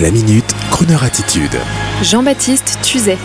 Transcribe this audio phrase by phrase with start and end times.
[0.00, 1.54] La minute, Kroneur attitude.
[2.02, 3.18] Jean-Baptiste Tuzet.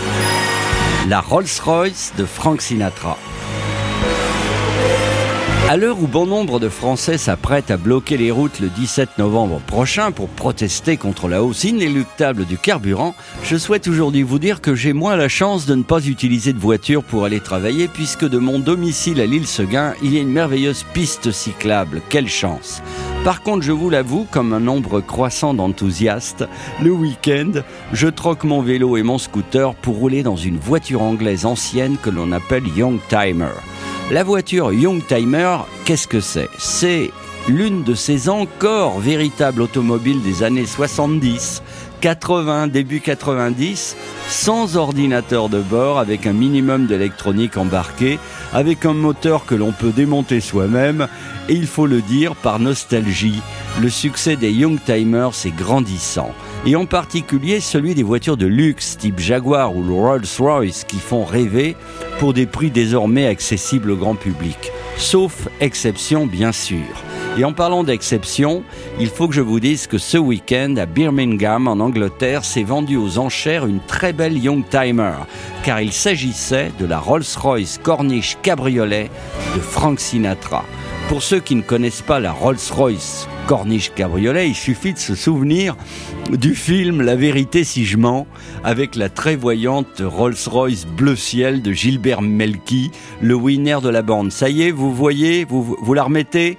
[1.08, 3.16] La Rolls-Royce de Frank Sinatra.
[5.70, 9.60] À l'heure où bon nombre de Français s'apprêtent à bloquer les routes le 17 novembre
[9.66, 14.74] prochain pour protester contre la hausse inéluctable du carburant, je souhaite aujourd'hui vous dire que
[14.74, 18.38] j'ai moins la chance de ne pas utiliser de voiture pour aller travailler puisque de
[18.38, 22.02] mon domicile à l'île Seguin, il y a une merveilleuse piste cyclable.
[22.10, 22.82] Quelle chance
[23.24, 26.44] par contre, je vous l'avoue, comme un nombre croissant d'enthousiastes,
[26.82, 27.52] le week-end,
[27.92, 32.10] je troque mon vélo et mon scooter pour rouler dans une voiture anglaise ancienne que
[32.10, 33.52] l'on appelle Young Timer.
[34.10, 36.48] La voiture Youngtimer, qu'est-ce que c'est?
[36.58, 37.10] C'est
[37.46, 41.62] l'une de ces encore véritables automobiles des années 70,
[42.00, 43.96] 80, début 90,
[44.28, 48.18] sans ordinateur de bord, avec un minimum d'électronique embarqué,
[48.52, 51.08] avec un moteur que l'on peut démonter soi-même,
[51.48, 53.40] et il faut le dire, par nostalgie,
[53.80, 56.32] le succès des Youngtimers est grandissant,
[56.66, 61.76] et en particulier celui des voitures de luxe type Jaguar ou Rolls-Royce qui font rêver
[62.18, 64.72] pour des prix désormais accessibles au grand public.
[64.96, 67.07] Sauf exception, bien sûr.
[67.38, 68.64] Et en parlant d'exception,
[68.98, 72.96] il faut que je vous dise que ce week-end, à Birmingham, en Angleterre, s'est vendu
[72.96, 75.12] aux enchères une très belle Youngtimer,
[75.62, 79.08] car il s'agissait de la Rolls-Royce Corniche Cabriolet
[79.54, 80.64] de Frank Sinatra.
[81.08, 85.76] Pour ceux qui ne connaissent pas la Rolls-Royce Corniche Cabriolet, il suffit de se souvenir
[86.30, 88.26] du film La vérité si je mens,
[88.64, 92.90] avec la très voyante Rolls-Royce bleu ciel de Gilbert Melki,
[93.22, 94.32] le winner de la bande.
[94.32, 96.58] Ça y est, vous voyez, vous, vous la remettez?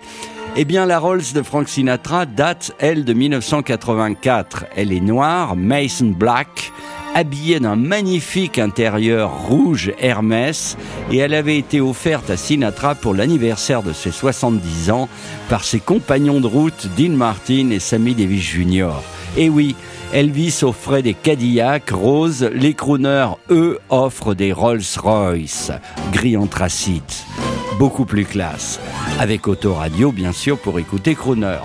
[0.56, 4.66] Eh bien, la Rolls de Frank Sinatra date, elle, de 1984.
[4.76, 6.72] Elle est noire, Mason Black,
[7.16, 10.78] habillée d'un magnifique intérieur rouge Hermès,
[11.12, 15.10] et elle avait été offerte à Sinatra pour l'anniversaire de ses 70 ans
[15.50, 18.92] par ses compagnons de route Dean Martin et Sammy Davis Jr.
[19.38, 19.76] Et oui,
[20.14, 25.72] Elvis offrait des Cadillacs roses, les crooners, eux, offrent des Rolls-Royce,
[26.12, 27.26] gris anthracite,
[27.80, 28.78] beaucoup plus classe,
[29.20, 31.60] avec autoradio bien sûr pour écouter crooner.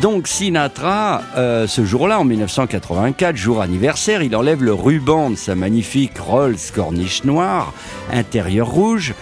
[0.00, 5.54] Donc Sinatra, euh, ce jour-là, en 1984, jour anniversaire, il enlève le ruban de sa
[5.54, 7.74] magnifique Rolls Corniche noire,
[8.10, 9.12] intérieur rouge,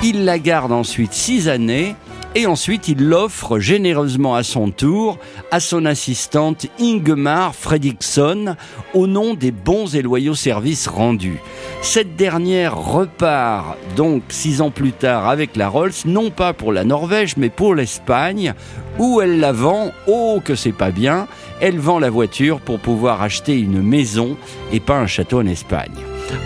[0.00, 1.96] il la garde ensuite six années,
[2.34, 5.18] et ensuite il l'offre généreusement à son tour
[5.50, 8.56] à son assistante Ingemar Fredriksson
[8.94, 11.40] au nom des bons et loyaux services rendus.
[11.82, 16.84] Cette dernière repart donc six ans plus tard avec la Rolls, non pas pour la
[16.84, 18.54] Norvège mais pour l'Espagne,
[18.98, 21.28] où elle la vend, oh que c'est pas bien,
[21.60, 24.36] elle vend la voiture pour pouvoir acheter une maison
[24.72, 25.92] et pas un château en Espagne.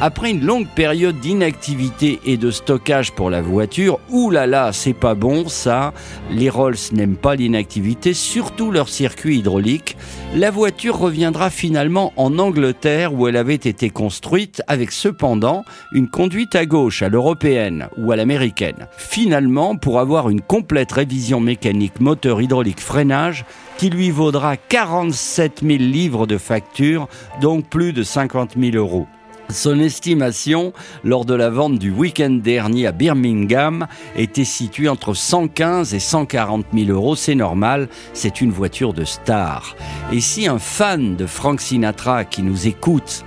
[0.01, 5.47] Après une longue période d'inactivité et de stockage pour la voiture, oulala, c'est pas bon
[5.47, 5.93] ça,
[6.31, 9.97] les Rolls n'aiment pas l'inactivité, surtout leur circuit hydraulique,
[10.35, 16.57] la voiture reviendra finalement en Angleterre où elle avait été construite avec cependant une conduite
[16.57, 18.89] à gauche, à l'européenne ou à l'américaine.
[18.97, 23.45] Finalement, pour avoir une complète révision mécanique moteur hydraulique freinage,
[23.79, 27.09] qui lui vaudra 47 000 livres de facture,
[27.41, 29.07] donc plus de 50 000 euros.
[29.53, 30.73] Son estimation
[31.05, 33.87] lors de la vente du week-end dernier à Birmingham
[34.17, 37.17] était située entre 115 et 140 000 euros.
[37.17, 39.77] C'est normal, c'est une voiture de star.
[40.11, 43.25] Et si un fan de Frank Sinatra qui nous écoute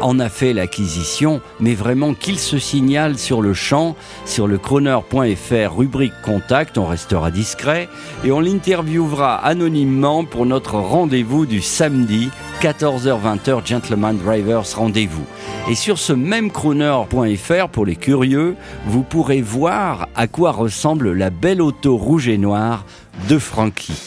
[0.00, 5.76] en a fait l'acquisition, mais vraiment qu'il se signale sur le champ, sur le chroner.fr,
[5.76, 7.88] rubrique contact, on restera discret,
[8.24, 15.26] et on l'interviewera anonymement pour notre rendez-vous du samedi, 14h-20h, Gentleman Drivers rendez-vous.
[15.68, 18.56] Et sur ce même crooner.fr, pour les curieux,
[18.86, 22.84] vous pourrez voir à quoi ressemble la belle auto rouge et noire
[23.28, 24.00] de Frankie.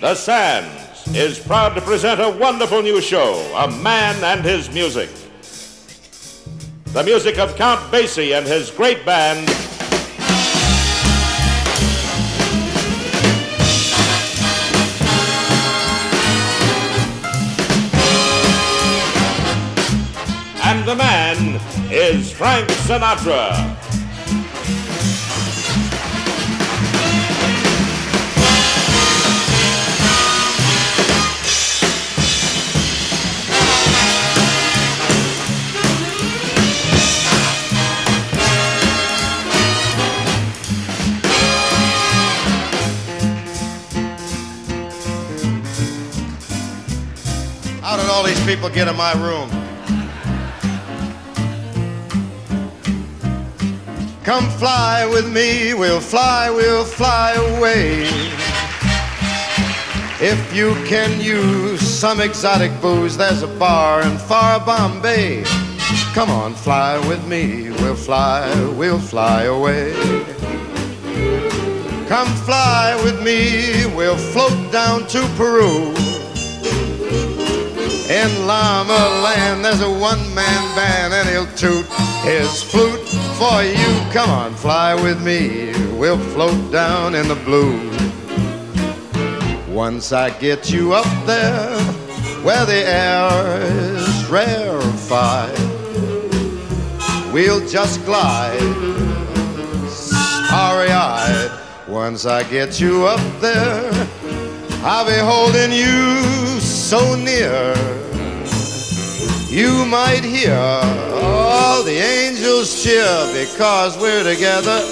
[0.00, 5.08] The Sands is proud to present a wonderful new show, A Man and His Music.
[6.94, 9.63] The music of Count Basie and his great band.
[22.34, 23.52] Frank Sinatra.
[47.80, 49.63] How did all these people get in my room?
[54.24, 58.04] Come fly with me, we'll fly, we'll fly away.
[60.18, 65.44] If you can use some exotic booze, there's a bar in far Bombay.
[66.14, 67.70] Come on, fly with me.
[67.82, 69.92] We'll fly, we'll fly away.
[72.08, 73.84] Come fly with me.
[73.94, 75.92] We'll float down to Peru.
[78.08, 81.86] In Llama Land, there's a one-man band, and he'll toot
[82.24, 83.06] his flute
[83.38, 84.12] for you.
[84.12, 85.72] Come on, fly with me.
[85.98, 87.78] We'll float down in the blue.
[89.72, 91.78] Once I get you up there,
[92.42, 95.58] where the air is rarefied,
[97.32, 98.58] we'll just glide,
[99.88, 101.50] starry-eyed.
[101.88, 103.90] Once I get you up there,
[104.82, 107.74] I'll be holding you so near.
[109.54, 110.58] You might hear
[111.22, 114.82] all the angels cheer because we're together.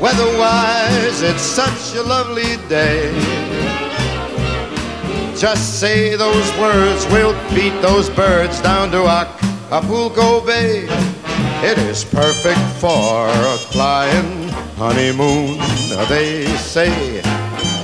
[0.00, 3.10] Weatherwise, it's such a lovely day.
[5.36, 10.86] Just say those words, we'll beat those birds down to Acapulco Bay.
[11.68, 15.58] It is perfect for a flying honeymoon,
[16.08, 17.20] they say.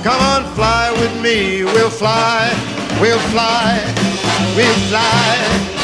[0.01, 2.49] Come on, fly with me, we'll fly,
[3.01, 3.83] we'll fly,
[4.55, 5.80] we'll fly,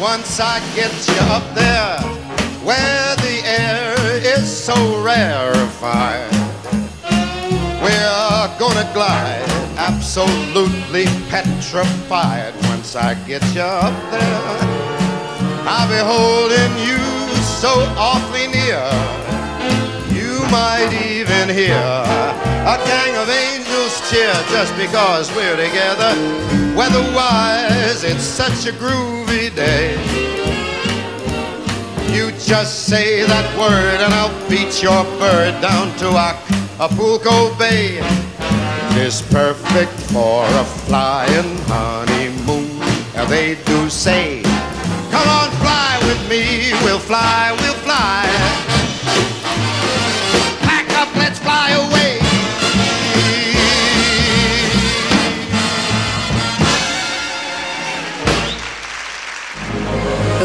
[0.00, 2.00] Once I get you up there
[2.64, 4.74] where the air is so
[5.04, 6.32] rarefied,
[7.82, 9.49] we're gonna glide
[9.90, 12.54] absolutely petrified.
[12.72, 14.58] Once I get you up there,
[15.66, 17.02] I'll be holding you
[17.62, 18.86] so awfully near.
[20.14, 21.86] You might even hear
[22.74, 26.12] a gang of angels cheer just because we're together.
[26.78, 29.98] Weatherwise, it's such a groovy day.
[32.14, 38.29] You just say that word and I'll beat your bird down to Acapulco Bay.
[38.96, 42.78] Is perfect for a flying honeymoon.
[43.14, 44.42] Now they do say,
[45.10, 46.72] Come on, fly with me.
[46.84, 48.69] We'll fly, we'll fly.